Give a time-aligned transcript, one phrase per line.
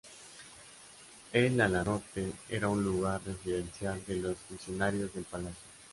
[1.31, 5.61] El ala norte era un lugar residencial de los funcionarios del palacio.